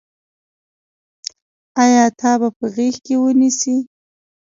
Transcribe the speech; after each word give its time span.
آیا 1.83 2.05
تا 2.19 2.31
به 2.39 2.49
په 2.57 2.65
غېږ 2.73 2.95
کې 3.05 3.15
ونیسي. 3.21 3.77